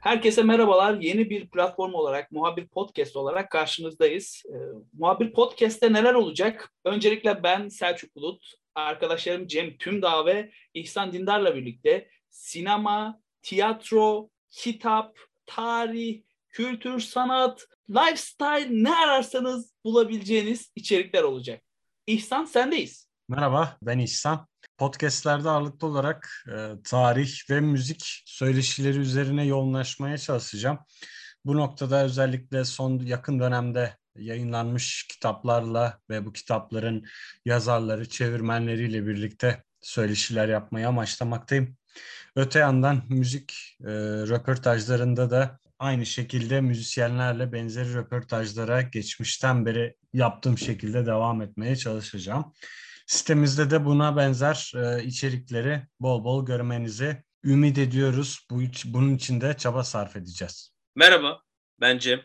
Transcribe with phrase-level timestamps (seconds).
[0.00, 1.00] Herkese merhabalar.
[1.00, 4.42] Yeni bir platform olarak, Muhabir Podcast olarak karşınızdayız.
[4.48, 4.56] Ee,
[4.92, 6.72] Muhabir Podcast'te neler olacak?
[6.84, 16.22] Öncelikle ben Selçuk Bulut, arkadaşlarım Cem Tümdağ ve İhsan Dindar'la birlikte sinema, tiyatro, kitap, tarih,
[16.48, 21.62] kültür, sanat, lifestyle ne ararsanız bulabileceğiniz içerikler olacak.
[22.06, 23.09] İhsan sendeyiz.
[23.30, 24.46] Merhaba, ben İhsan.
[24.78, 30.78] Podcast'lerde ağırlıklı olarak e, tarih ve müzik söyleşileri üzerine yoğunlaşmaya çalışacağım.
[31.44, 37.04] Bu noktada özellikle son yakın dönemde yayınlanmış kitaplarla ve bu kitapların
[37.44, 41.76] yazarları, çevirmenleriyle birlikte söyleşiler yapmayı amaçlamaktayım.
[42.36, 43.90] Öte yandan müzik e,
[44.28, 52.52] röportajlarında da aynı şekilde müzisyenlerle benzeri röportajlara geçmişten beri yaptığım şekilde devam etmeye çalışacağım.
[53.10, 58.46] Sitemizde de buna benzer e, içerikleri bol bol görmenizi ümit ediyoruz.
[58.50, 60.72] Bu bunun için de çaba sarf edeceğiz.
[60.94, 61.42] Merhaba,
[61.80, 62.20] ben Cem.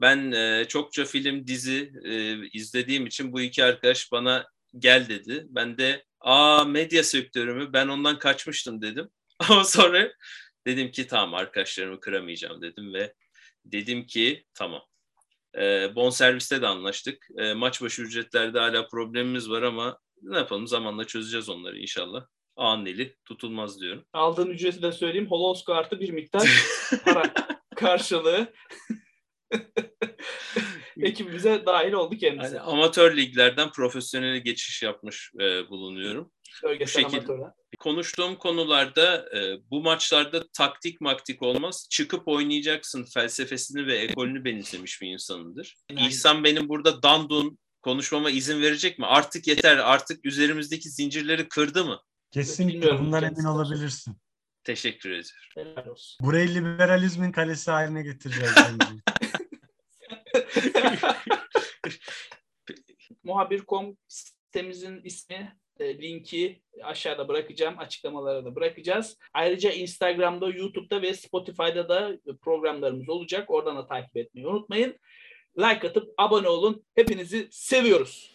[0.00, 4.46] Ben e, çokça film, dizi e, izlediğim için bu iki arkadaş bana
[4.78, 5.46] gel dedi.
[5.48, 9.08] Ben de aa medya sektörü Ben ondan kaçmıştım dedim.
[9.38, 10.12] Ama sonra
[10.66, 13.14] dedim ki tamam arkadaşlarımı kıramayacağım dedim ve
[13.64, 14.82] dedim ki tamam.
[15.58, 17.28] E, bon serviste de anlaştık.
[17.38, 22.26] E, maç başı ücretlerde hala problemimiz var ama ne yapalım zamanla çözeceğiz onları inşallah.
[22.56, 24.04] Ağın eli tutulmaz diyorum.
[24.12, 25.30] Aldığın ücreti de söyleyeyim.
[25.30, 26.48] Holos kartı bir miktar
[27.04, 27.34] para
[27.76, 28.52] karşılığı.
[31.00, 32.54] Ekibimize dahil oldu kendisi.
[32.54, 36.32] Yani amatör liglerden profesyonele geçiş yapmış e, bulunuyorum.
[36.62, 37.52] Bölgesel Bu şekilde, amatöre.
[37.78, 41.88] Konuştuğum konularda e, bu maçlarda taktik maktik olmaz.
[41.90, 45.76] Çıkıp oynayacaksın felsefesini ve ekolünü benimsemiş bir insanımdır.
[45.90, 46.06] Yani.
[46.06, 49.06] İhsan benim burada dandun konuşmama izin verecek mi?
[49.06, 49.76] Artık yeter.
[49.76, 52.00] Artık üzerimizdeki zincirleri kırdı mı?
[52.30, 54.16] Kesinlikle bundan emin olabilirsin.
[54.64, 55.94] Teşekkür ediyorum.
[56.20, 58.54] Burayı liberalizmin kalesi haline getireceğiz.
[63.24, 67.78] Muhabir.com sitemizin ismi e, linki aşağıda bırakacağım.
[67.78, 69.18] Açıklamalara da bırakacağız.
[69.34, 73.50] Ayrıca Instagram'da, YouTube'da ve Spotify'da da programlarımız olacak.
[73.50, 74.98] Oradan da takip etmeyi unutmayın
[75.58, 76.82] like atıp abone olun.
[76.94, 78.33] Hepinizi seviyoruz.